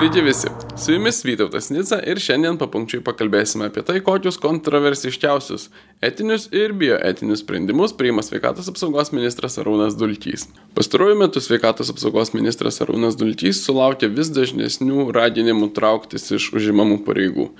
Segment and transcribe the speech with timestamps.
[0.00, 0.48] Sveiki visi,
[0.84, 5.66] su jumis Vytautas Nica ir šiandien papunkčiai pakalbėsime apie tai, kokius kontroversiškiausius
[6.08, 10.46] etinius ir bioetinius sprendimus priima sveikatos apsaugos ministras Arūnas Dulkys.
[10.72, 17.50] Pastaruoju metu sveikatos apsaugos ministras Arūnas Dulkys sulaukia vis dažnesnių raginimų trauktis iš užimamų pareigų.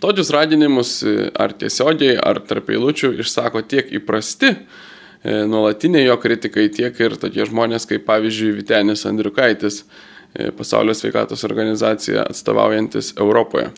[0.00, 0.94] Tokius raginimus
[1.36, 7.44] ar tiesiogiai, ar tarp eilučių išsako tiek įprasti, e, nuolatiniai jo kritikai, tiek ir tokie
[7.44, 10.19] žmonės kaip pavyzdžiui Vitenis Andriukaitis E,
[10.56, 13.70] pasaulio sveikatos organizacija atstovaujantis Europoje.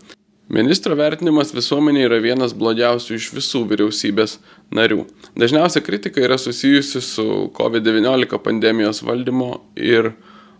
[0.53, 4.35] Ministro vertinimas visuomenė yra vienas blogiausių iš visų vyriausybės
[4.75, 5.07] narių.
[5.39, 7.25] Dažniausia kritika yra susijusi su
[7.57, 10.11] COVID-19 pandemijos valdymo ir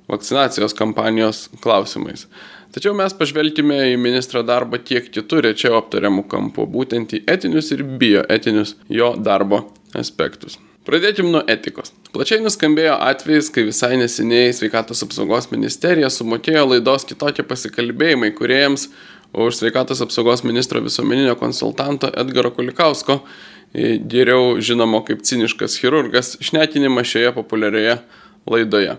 [0.09, 2.25] vakcinacijos kampanijos klausimais.
[2.73, 7.83] Tačiau mes pažvelkime į ministro darbą tiek kitų rečiau aptariamų kampų, būtent į etinius ir
[7.85, 10.57] bioetinius jo darbo aspektus.
[10.89, 11.93] Pradėkim nuo etikos.
[12.17, 18.89] Plačiai nuskambėjo atvejais, kai visai neseniai sveikatos apsaugos ministerija sumokėjo laidos kitokie pasikalbėjimai kuriejams
[19.37, 23.21] už sveikatos apsaugos ministro visuomeninio konsultanto Edgaro Kulikausko,
[23.77, 28.01] e, geriau žinomo kaip ciniškas chirurgas, šnekinimas šioje populiarioje
[28.49, 28.97] laidoje.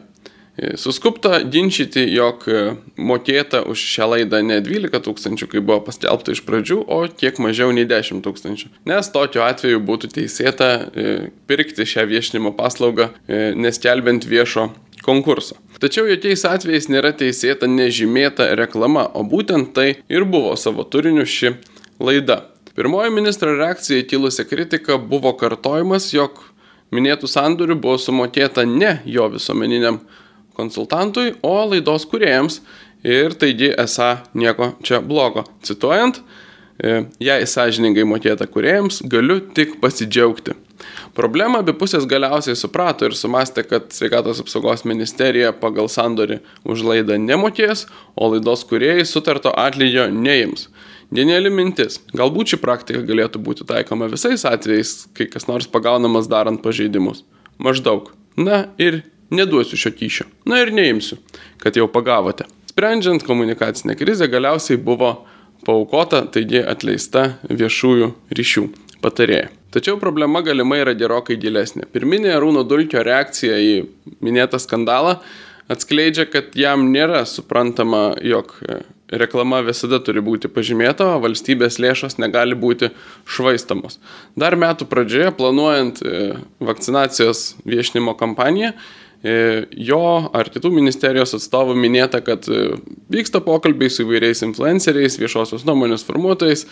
[0.58, 6.36] E, suskupta ginčyti, jog e, mokėta už šią laidą ne 12 tūkstančių, kaip buvo paskelbta
[6.36, 8.70] iš pradžių, o kiek mažiau nei 10 tūkstančių.
[8.92, 11.16] Nes tokiu atveju būtų teisėta e,
[11.50, 13.10] pirkti šią viešinimo paslaugą,
[13.58, 14.70] neskelbiant viešo
[15.04, 15.58] konkurso.
[15.82, 21.56] Tačiau jokiais atvejais nėra teisėta nežymėta reklama, o būtent tai ir buvo savo turiniu ši
[22.00, 22.44] laida.
[22.78, 26.46] Pirmoji ministro reakcija į kilusią kritiką buvo kartojimas, jog
[26.94, 30.00] minėtų sandorių buvo sumokėta ne jo visuomeniniam
[30.58, 32.62] konsultantui, o laidos kuriejams
[33.04, 35.44] ir taigi esą nieko čia blogo.
[35.66, 36.22] Cituojant,
[36.80, 40.56] e, jei sąžiningai mokėta kuriejams, galiu tik pasidžiaugti.
[41.16, 47.20] Problemą abi pusės galiausiai suprato ir sumastė, kad sveikatos apsaugos ministerija pagal sandorį už laidą
[47.22, 50.68] nemokės, o laidos kuriejai sutarto atlygio neims.
[51.14, 52.00] Geniali mintis.
[52.18, 57.22] Galbūt ši praktika galėtų būti taikoma visais atvejais, kai kas nors pagaunamas darant pažeidimus.
[57.62, 58.10] Maždaug.
[58.34, 59.04] Na ir
[59.36, 60.28] neduosiu šio kyšio.
[60.50, 61.20] Na ir neimsiu,
[61.62, 62.48] kad jau pagavote.
[62.72, 65.14] Sprendžiant komunikacinę krizę galiausiai buvo
[65.66, 68.66] paukota, taigi atleista viešųjų ryšių
[69.04, 69.52] patarėja.
[69.74, 71.88] Tačiau problema galimai yra gerokai gilesnė.
[71.90, 73.74] Pirminė Rūno Dulkio reakcija į
[74.22, 75.18] minėtą skandalą
[75.72, 78.54] atskleidžia, kad jam nėra suprantama, jog
[79.14, 82.90] reklama visada turi būti pažymėta, o valstybės lėšos negali būti
[83.30, 84.00] švaistamos.
[84.40, 86.34] Dar metų pradžioje, planuojant e,
[86.64, 88.74] vakcinacijos viešinimo kampaniją,
[89.24, 92.74] jo ar kitų ministerijos atstovų minėta, kad e,
[93.14, 96.66] vyksta pokalbiai su įvairiais influenceriais, viešosios nuomonės formuotojais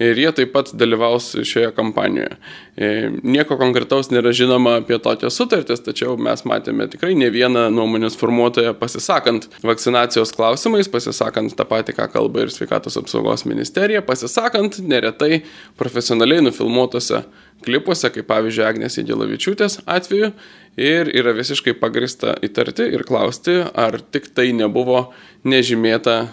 [0.00, 2.38] ir jie taip pat dalyvaus šioje kampanijoje.
[2.80, 2.88] E,
[3.20, 8.72] nieko konkretaus nėra žinoma apie tokias sutartis, tačiau mes matėme tikrai ne vieną nuomonės formuotoją
[8.80, 15.42] pasisakant vakcinacijos klausimais, pasisakant tą patį, ką kalba ir sveikatos apsaugos ministerija, pasisakant neretai
[15.76, 17.26] profesionaliai nufilmuotose
[17.66, 20.32] klipuose, kaip pavyzdžiui Agnės Įdėlavičiūtės atveju,
[20.78, 25.08] ir yra visiškai pagrista įtarti ir klausti, ar tik tai nebuvo
[25.48, 26.28] nežymėta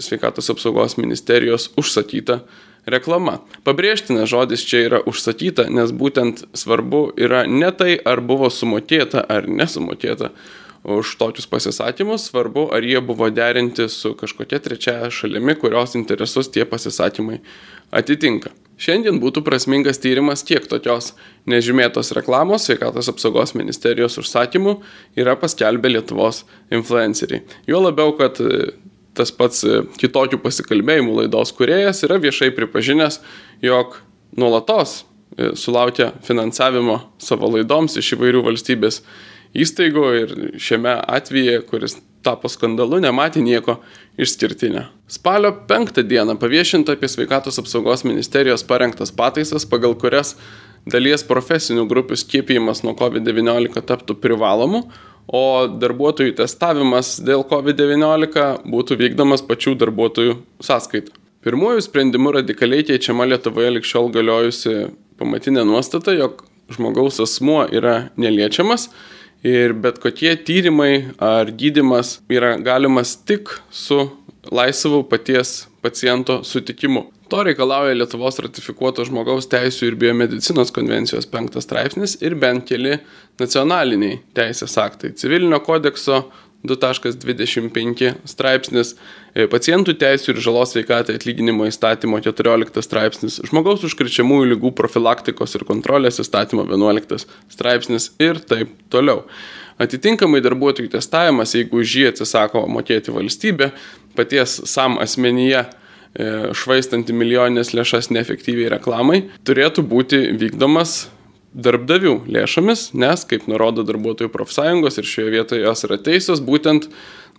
[0.00, 2.40] sveikatos apsaugos ministerijos užsakyta
[2.90, 3.38] reklama.
[3.64, 9.48] Pabrėžtina žodis čia yra užsakyta, nes būtent svarbu yra ne tai, ar buvo sumokėta ar
[9.48, 10.32] nesumokėta
[10.84, 16.66] už tokius pasisakymus, svarbu, ar jie buvo derinti su kažkokia trečia šalimi, kurios interesus tie
[16.68, 17.40] pasisakymai
[17.88, 18.52] atitinka.
[18.80, 21.12] Šiandien būtų prasmingas tyrimas, kiek tokios
[21.50, 24.80] nežymėtos reklamos sveikatos apsaugos ministerijos užsakymų
[25.20, 26.42] yra paskelbę Lietuvos
[26.74, 27.44] influenceriai.
[27.70, 28.72] Jo labiau, kad e,
[29.14, 33.20] tas pats e, kitokių pasikalbėjimų laidos kuriejas yra viešai pripažinęs,
[33.62, 34.00] jog
[34.34, 39.04] nuolatos e, sulaukia finansavimo savo laidoms iš įvairių valstybės
[39.54, 43.78] įstaigų ir šiame atveju, kuris tapo skandalu, nematė nieko
[44.20, 44.86] išskirtinio.
[45.10, 50.34] Spalio 5 dieną paviešinta apie sveikatos apsaugos ministerijos parengtas pataisas, pagal kurias
[50.90, 54.84] dalies profesinių grupių skiepijimas nuo COVID-19 taptų privalomu,
[55.24, 61.14] o darbuotojų testavimas dėl COVID-19 būtų vykdomas pačių darbuotojų sąskaita.
[61.44, 64.74] Pirmuoju sprendimu radikaliai keičiama Lietuvoje likščiol galiojusi
[65.20, 68.88] pamatinė nuostata, jog žmogaus asmuo yra neliečiamas
[69.44, 74.06] Ir bet kokie tyrimai ar gydimas yra galimas tik su
[74.48, 77.10] laisvu paties paciento sutikimu.
[77.28, 82.98] To reikalauja Lietuvos ratifikuoto žmogaus teisų ir biomedicinos konvencijos penktas straipsnis ir bent keli
[83.40, 86.22] nacionaliniai teisės aktai- civilinio kodekso
[86.64, 88.94] 2.25 straipsnis,
[89.50, 96.20] pacientų teisų ir žalos veikatai atlyginimo įstatymo 14 straipsnis, žmogaus užkrečiamųjų lygų profilaktikos ir kontrolės
[96.22, 99.24] įstatymo 11 straipsnis ir taip toliau.
[99.82, 103.72] Atitinkamai darbuotojų testavimas, jeigu už jį atsisako mokėti valstybė,
[104.14, 105.66] paties sam asmenyje e,
[106.54, 111.08] švaistanti milijoninės lėšas neefektyviai reklamai, turėtų būti vykdomas
[111.54, 116.86] darbdavių lėšomis, nes, kaip nurodo darbuotojų profsąjungos ir šioje vietoje jos yra teisės, būtent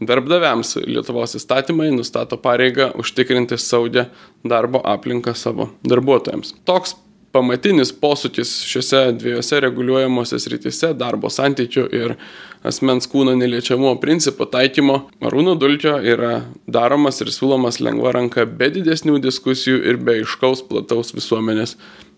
[0.01, 4.09] darbdaviams Lietuvos įstatymai nustato pareigą užtikrinti saudę
[4.43, 6.55] darbo aplinką savo darbuotojams.
[6.67, 6.95] Toks
[7.35, 12.15] pamatinis posūkis šiuose dviejose reguliuojamosiose srityse- darbo santykių ir
[12.63, 19.19] asmens kūno neliečiamumo principo taikymo Arūno Dulkio yra daromas ir siūlomas lengva ranka be didesnių
[19.21, 21.75] diskusijų ir be iškaus plataus visuomenės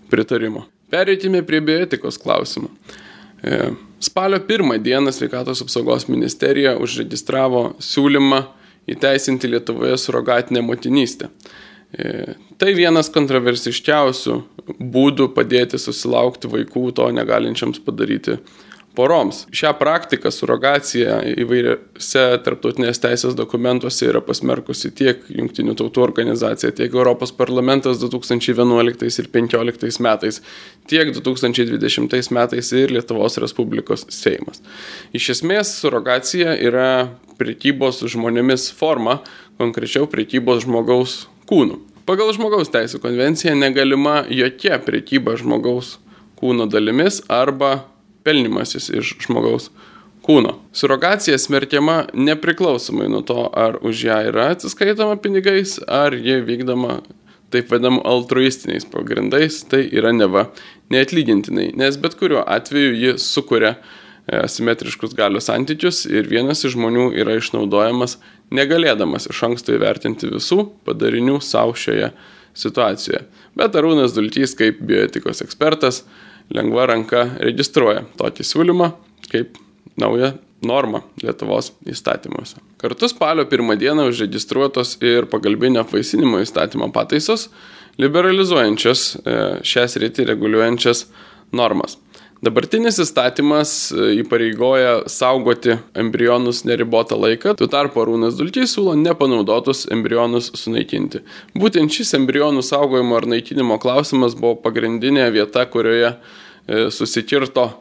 [0.09, 0.65] pritarimo.
[0.89, 2.69] Pereitime prie bioetikos klausimų.
[3.99, 8.43] Spalio pirmą dieną sveikatos apsaugos ministerija užregistravo siūlymą
[8.87, 11.29] įteisinti Lietuvoje surogatinę motinystę.
[11.97, 14.37] E, tai vienas kontroversiškiausių
[14.77, 18.37] būdų padėti susilaukti vaikų to negalinčiams padaryti
[18.97, 19.43] poroms.
[19.53, 27.33] Šią praktiką surogaciją įvairiose tarptautinės teisės dokumentuose yra pasmerkusi tiek Junktinių tautų organizacija, tiek Europos
[27.37, 30.41] parlamentas 2011 ir 2015 metais,
[30.89, 34.63] tiek 2020 metais ir Lietuvos Respublikos Seimas.
[35.13, 36.89] Iš esmės, surogacija yra
[37.37, 39.19] prekybos žmonėmis forma,
[39.61, 41.77] konkrečiau prekybos žmogaus kūnų.
[42.07, 45.97] Pagal žmogaus teisų konvenciją negalima jokia prekyba žmogaus
[46.39, 47.81] kūno dalimis arba
[48.27, 49.71] pelnimasis iš žmogaus
[50.27, 50.57] kūno.
[50.75, 56.99] Surogacija smerkiama nepriklausomai nuo to, ar už ją yra atsiskaitama pinigais, ar jie vykdoma
[57.53, 60.49] taip vadinamų altruistiniais pagrindais, tai yra neva
[60.91, 67.13] neatlygintinai, nes bet kuriuo atveju ji sukuria e, asimetriškus galios santykius ir vienas iš žmonių
[67.15, 68.17] yra išnaudojamas
[68.51, 72.11] negalėdamas iš anksto įvertinti visų padarinių savo šioje
[72.57, 73.23] situacijoje.
[73.57, 76.03] Bet Arūnas Dultys kaip bioetikos ekspertas
[76.53, 78.91] lengva ranka registruoja tokį siūlymą
[79.31, 79.57] kaip
[79.99, 80.33] naują
[80.65, 82.61] normą Lietuvos įstatymuose.
[82.81, 87.47] Kartu spalio pirmą dieną užregistruotos ir pagalbinio apvaisinimo įstatymo pataisos,
[88.01, 91.05] liberalizuojančios e, šią sritį reguliuojančias
[91.57, 91.97] normas.
[92.45, 100.51] Dabartinis įstatymas e, įpareigoja saugoti embrionus neribotą laiką, tuo tarpu Arūnas Dulčiai siūlo nepanaudotus embrionus
[100.59, 101.23] sunaikinti.
[101.57, 107.71] Būtent šis embrionų saugojimo ar naikinimo klausimas buvo pagrindinė vieta, kurioje e, susikirto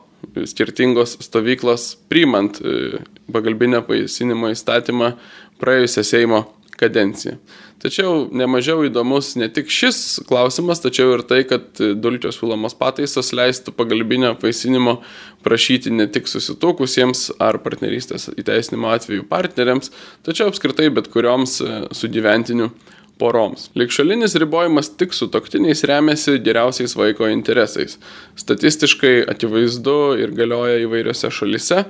[0.48, 5.12] skirtingos stovyklos priimant e, pagalbinę paisinimo įstatymą
[5.60, 6.46] praėjusią Seimo
[6.80, 7.36] kadenciją.
[7.82, 13.74] Tačiau nemažiau įdomus ne tik šis klausimas, tačiau ir tai, kad dulkio siūlomos pataisos leistų
[13.76, 14.98] pagalbinio vaisinimo
[15.46, 19.92] prašyti ne tik susituokusiems ar partnerystės įteisinimo atveju partneriams,
[20.26, 22.70] tačiau apskritai bet kurioms e, sugyventinių
[23.18, 23.70] poroms.
[23.74, 27.96] Likšalinis ribojimas tik su toktiniais remiasi geriausiais vaiko interesais.
[28.36, 31.84] Statistiškai akivaizdu ir galioja įvairiose šalise.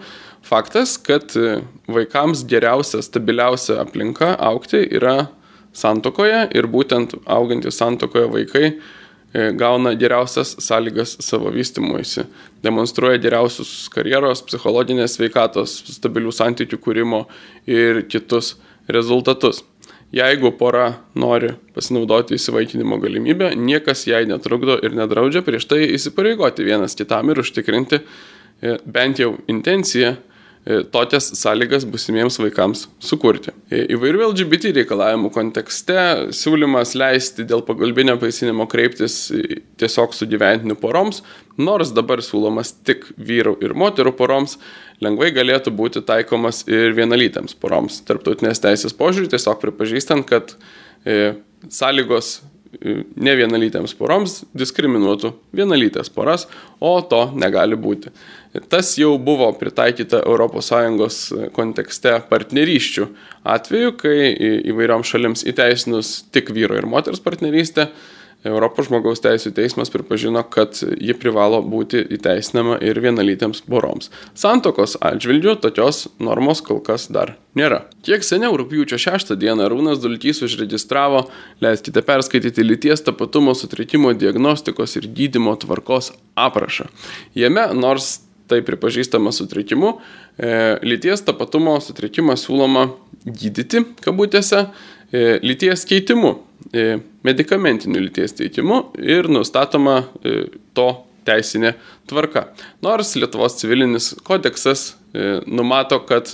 [0.44, 5.26] Faktas, kad e, vaikams geriausia, stabiliausia aplinka aukti yra
[5.76, 12.26] santokoje ir būtent augantys santokoje vaikai e, gauna geriausias sąlygas savo vystimuisi,
[12.64, 17.24] demonstruoja geriausius karjeros, psichologinės veikatos, stabilių santykių kūrimo
[17.66, 18.54] ir kitus
[18.88, 19.64] rezultatus.
[20.14, 26.94] Jeigu pora nori pasinaudoti įsivaikinimo galimybę, niekas jai netrukdo ir nedraudžia prieš tai įsipareigoti vienas
[26.96, 27.98] kitam ir užtikrinti
[28.84, 30.14] bent jau intenciją
[30.66, 33.52] E, tokias sąlygas busimiems vaikams sukurti.
[33.70, 35.98] E, įvairių LGBT reikalavimų kontekste
[36.34, 39.28] siūlymas leisti dėl pagalbinio paisinimo kreiptis
[39.78, 41.22] tiesiog su gyventiniu poroms,
[41.54, 44.56] nors dabar siūlomas tik vyrų ir moterų poroms,
[45.06, 48.00] lengvai galėtų būti taikomas ir vienalytėms poroms.
[48.10, 50.56] Tarptautinės teisės požiūrį tiesiog pripažįstant, kad
[51.06, 51.36] e,
[51.70, 52.40] sąlygos
[52.82, 56.46] ne vienalytėms poroms diskriminuotų vienalytės poras,
[56.80, 58.12] o to negali būti.
[58.72, 61.18] Tas jau buvo pritaikyta ES
[61.56, 63.08] kontekste partnerysčių
[63.44, 64.16] atveju, kai
[64.72, 67.90] įvairioms šalims įteisinus tik vyro ir moters partnerystę,
[68.46, 74.10] Europos žmogaus teisų teismas pripažino, kad ji privalo būti įteisinama ir vienalytėms poroms.
[74.38, 77.84] Santokos atžvilgių tokios normos kol kas dar nėra.
[78.06, 81.26] Kiek seniau, rūpjūčio 6 dieną, Rūnas Dultys užregistravo,
[81.64, 86.90] leiskite perskaityti lyties tapatumo sutrikimo diagnostikos ir gydimo tvarkos aprašą.
[87.38, 89.96] Jame, nors tai pripažįstama sutrikimu,
[90.38, 90.50] e,
[90.86, 92.92] lyties tapatumo sutrikimą siūloma
[93.26, 94.68] gydyti, kabutėse,
[95.10, 96.36] e, lyties keitimu
[96.74, 100.88] E, medicamentiniu lyties teikimu ir nustatoma e, to
[101.26, 101.74] teisinė
[102.10, 102.48] tvarka.
[102.86, 106.30] Nors Lietuvos civilinis kodeksas e, numato, kad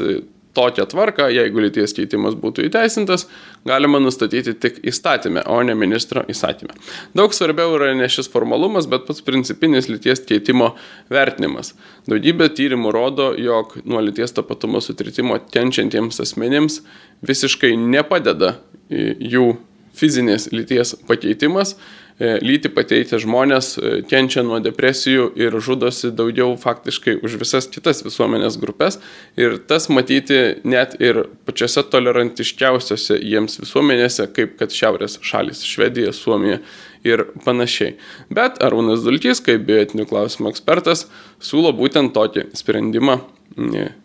[0.55, 3.25] tokią tvarką, jeigu lyties keitimas būtų įteisintas,
[3.69, 6.77] galima nustatyti tik įstatymę, o ne ministro įstatymę.
[7.17, 10.75] Daug svarbiau yra ne šis formalumas, bet pats principinis lyties keitimo
[11.13, 11.73] vertinimas.
[12.11, 16.83] Daugybė tyrimų rodo, jog nuo lyties tapatumo sutritimo kenčiantiems asmenims
[17.25, 18.59] visiškai nepadeda
[18.93, 19.55] jų
[19.97, 21.77] fizinės lyties pakeitimas
[22.23, 28.05] E, lyti pateitę žmonės e, kenčia nuo depresijų ir žudosi daugiau faktiškai už visas kitas
[28.05, 28.99] visuomenės grupės.
[29.41, 36.61] Ir tas matyti net ir pačiose tolerantiškiausiose jiems visuomenėse, kaip kad šiaurės šalis- Švedija, Suomija
[37.03, 37.97] ir panašiai.
[38.31, 41.09] Bet Arūnas Dulkys, kaip bioetinių klausimų ekspertas,
[41.41, 43.23] siūlo būtent tokį sprendimą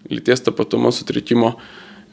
[0.10, 1.58] lyties tapatumo sutrikimo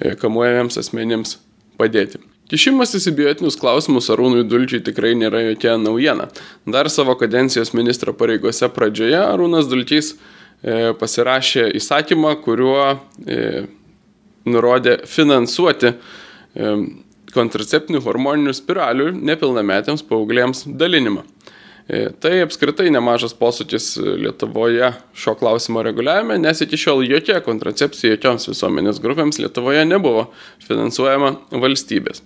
[0.00, 1.38] e, kamuojamiems asmenims
[1.78, 2.33] padėti.
[2.52, 6.26] Kišimasis į biotinius klausimus Arūnui Dulčiui tikrai nėra jokia naujiena.
[6.68, 13.64] Dar savo kadencijos ministro pareigose pradžioje Arūnas Dulčys e, pasirašė įsakymą, kuriuo e,
[14.44, 16.74] nurodė finansuoti e,
[17.34, 21.24] kontraceptinių hormoninių spiralių nepilnametėms paauglėms dalinimą.
[21.84, 24.86] E, tai apskritai nemažas posūkis Lietuvoje
[25.20, 30.30] šio klausimo reguliavime, nes iki šiol jokia kontracepcija jokioms visuomenės grupėms Lietuvoje nebuvo
[30.64, 32.22] finansuojama valstybės.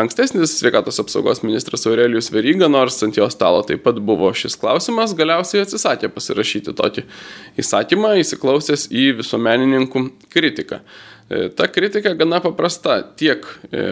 [0.00, 5.12] Ankstesnis sveikatos apsaugos ministras Aurelijus Veryga, nors ant jo stalo taip pat buvo šis klausimas,
[5.18, 7.04] galiausiai atsisakė pasirašyti tokį
[7.60, 10.80] įsakymą, įsiklausęs į visuomenininkų kritiką.
[11.32, 12.98] E, ta kritika gana paprasta.
[13.16, 13.84] Tiek e,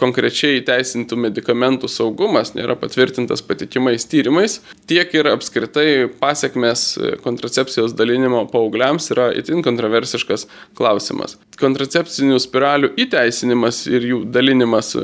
[0.00, 8.44] konkrečiai įteisintų medikamentų saugumas nėra patvirtintas patikimais tyrimais, tiek ir apskritai pasiekmes e, kontracepcijos dalinimo
[8.52, 10.46] paaugliams yra itin kontroversiškas
[10.78, 11.36] klausimas.
[11.60, 14.94] Kontracepcinių spiralių įteisinimas ir jų dalinimas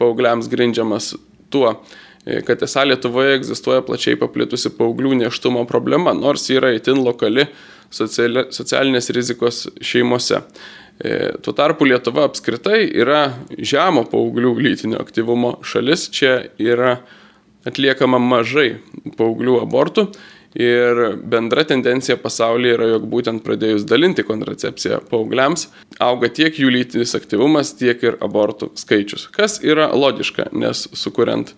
[0.00, 1.12] paaugliams grindžiamas
[1.52, 1.76] tuo,
[2.46, 7.46] kad esą Lietuvoje egzistuoja plačiai paplitusi paauglių neštumo problema, nors yra itin lokali
[7.94, 10.42] socialinės rizikos šeimose.
[11.04, 13.26] E, tuo tarpu Lietuva apskritai yra
[13.58, 16.96] žemo paauglių lytinio aktyvumo šalis, čia yra
[17.68, 18.78] atliekama mažai
[19.18, 20.06] paauglių abortų
[20.56, 25.66] ir bendra tendencija pasaulyje yra, jog būtent pradėjus dalinti kontracepciją paaugliams,
[26.00, 29.26] auga tiek jų lytinis aktyvumas, tiek ir abortų skaičius.
[29.36, 31.56] Kas yra logiška, nes sukuriant e,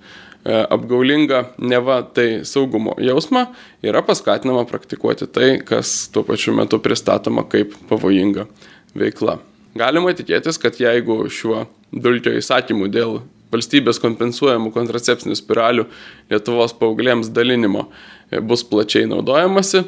[0.64, 3.44] apgaulingą neva tai saugumo jausmą,
[3.86, 8.48] yra paskatinama praktikuoti tai, kas tuo pačiu metu pristatoma kaip pavojinga
[8.96, 9.38] veikla.
[9.78, 13.20] Galima tikėtis, kad jeigu šiuo dulkio įsakymu dėl
[13.52, 15.86] valstybės kompensuojamų kontracepcinių spiralių
[16.32, 17.86] Lietuvos paauglėms dalinimo
[18.30, 19.84] e, bus plačiai naudojamasi,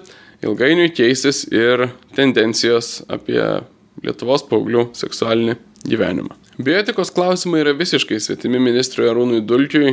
[0.46, 3.40] ilgainiui keisis ir tendencijos apie
[4.04, 5.58] Lietuvos paauglių seksualinį
[5.90, 6.36] gyvenimą.
[6.60, 9.92] Bioetikos klausimai yra visiškai svetimi ministrui Arūnui Dulkiui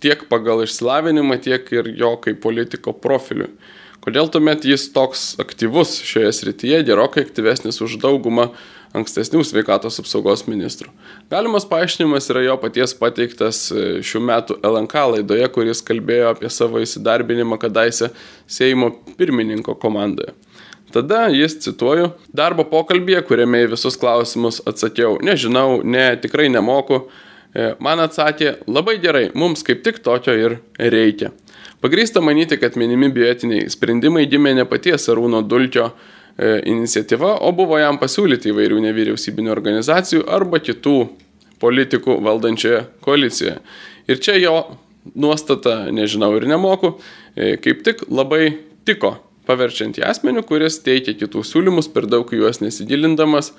[0.00, 3.50] tiek pagal išsilavinimą, tiek ir jo kaip politiko profiliui.
[4.06, 8.52] Kodėl tuomet jis toks aktyvus šioje srityje, gerokai aktyvesnis už daugumą
[8.94, 10.92] ankstesnių sveikatos apsaugos ministrų?
[11.32, 16.78] Galimas paaiškinimas yra jo paties pateiktas e, šių metų LNK laidoje, kuris kalbėjo apie savo
[16.84, 18.12] įsidarbinimą kadaise
[18.46, 20.36] Seimo pirmininko komandoje.
[20.94, 27.08] Tada jis, cituoju, darbo pokalbėje, kuriame į visus klausimus atsakiau, nežinau, ne, tikrai nemoku,
[27.50, 31.34] e, man atsakė, labai gerai, mums kaip tik tokio ir reikia.
[31.84, 37.76] Pagrįsta manyti, kad minimi bioetiniai sprendimai gimė ne paties Arūno Dulkio e, iniciatyva, o buvo
[37.80, 40.96] jam pasiūlyti įvairių nevyriausybinių organizacijų arba kitų
[41.60, 43.58] politikų valdančioje koalicijoje.
[44.08, 44.56] Ir čia jo
[45.14, 46.96] nuostata, nežinau ir nemoku,
[47.36, 48.56] e, kaip tik labai
[48.88, 53.52] tiko paverčiant į asmenių, kuris teikia kitų siūlymus, per daug juos nesigilindamas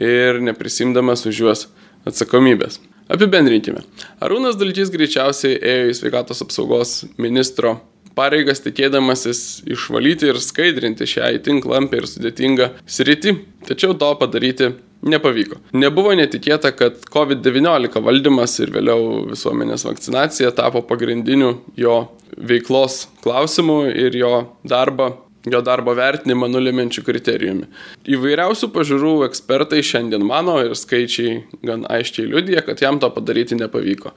[0.00, 1.66] ir neprisimdamas už juos
[2.08, 2.80] atsakomybės.
[3.12, 3.84] Apibendrinkime.
[4.24, 7.76] Arūnas Dalčys greičiausiai ėjo į sveikatos apsaugos ministro
[8.16, 13.36] pareigas tikėdamasis išvalyti ir skaidrinti šią įtinklampę ir sudėtingą sritį,
[13.68, 14.72] tačiau to padaryti
[15.06, 15.60] nepavyko.
[15.76, 22.00] Nebuvo netikėta, kad COVID-19 valdymas ir vėliau visuomenės vakcinacija tapo pagrindiniu jo
[22.36, 24.32] veiklos klausimu ir jo
[24.66, 25.12] darbą
[25.46, 27.68] jo darbo vertinimą nulemenčių kriterijumi.
[28.10, 34.12] Įvairiausių pažiūrų ekspertai šiandien mano ir skaičiai gan aiškiai liudija, kad jam to padaryti nepavyko.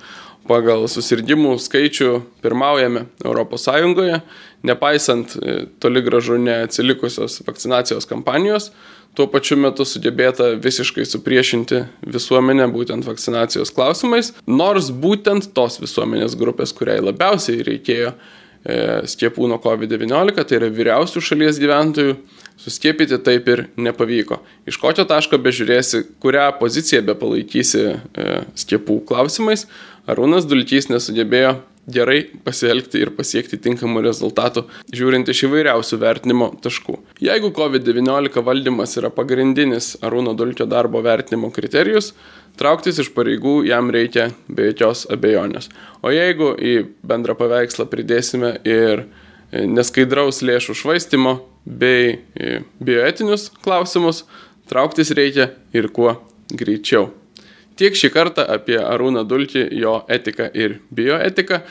[0.50, 3.68] Pagal susirgymų skaičių pirmaujame ES,
[4.66, 8.72] nepaisant e, toli gražu neatsilikusios vakcinacijos kampanijos,
[9.14, 11.84] tuo pačiu metu sugebėta visiškai supriešinti
[12.16, 18.14] visuomenę būtent vakcinacijos klausimais, nors būtent tos visuomenės grupės, kuriai labiausiai reikėjo
[19.08, 22.18] skiepų nuo COVID-19, tai yra vyriausių šalies gyventojų,
[22.60, 24.42] suskiepyti taip ir nepavyko.
[24.68, 29.66] Iš kokio taško bežiūrėsi, kurią poziciją be palaikysi e, skiepų klausimais,
[30.10, 31.60] Arūnas Dulkys nesugebėjo
[31.92, 34.66] gerai pasielgti ir pasiekti tinkamų rezultatų,
[34.96, 36.98] žiūrint iš įvairiausių vertinimo taškų.
[37.24, 42.14] Jeigu COVID-19 valdymas yra pagrindinis Arūno Dulkio darbo vertinimo kriterijus,
[42.60, 45.70] trauktis iš pareigų jam reikia be jokios abejonės.
[46.04, 54.26] O jeigu į bendrą paveikslą pridėsime ir e, neskaidraus lėšų švaistimo bei e, bioetinius klausimus,
[54.70, 56.18] trauktis reikia ir kuo
[56.54, 57.10] greičiau.
[57.80, 61.62] Tiek šį kartą apie Arūną Dulkį, jo etiką ir bioetiką.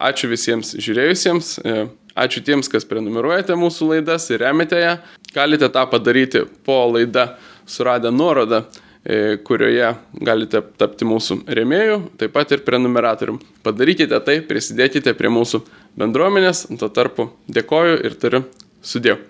[0.00, 1.82] Ačiū visiems žiūrėjusiems, e,
[2.16, 4.94] ačiū tiems, kas prenumeruojate mūsų laidas ir remete ją.
[5.36, 7.34] Galite tą padaryti po laida
[7.68, 8.62] suradę nuorodą,
[9.04, 13.42] e, kurioje galite tapti mūsų remėjų, taip pat ir prenumeratorium.
[13.62, 15.60] Padarykite tai, prisidėkite prie mūsų
[16.00, 18.46] bendruomenės, tuo tarpu dėkoju ir turiu
[18.80, 19.20] sudėjau.